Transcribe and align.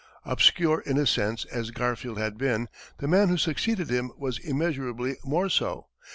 Obscure, 0.25 0.79
in 0.83 0.97
a 0.97 1.05
sense, 1.05 1.45
as 1.45 1.69
Garfield 1.69 2.17
had 2.17 2.35
been, 2.35 2.69
the 2.97 3.07
man 3.07 3.29
who 3.29 3.37
succeeded 3.37 3.91
him 3.91 4.11
was 4.17 4.39
immeasurably 4.39 5.17
more 5.23 5.47
so. 5.47 5.89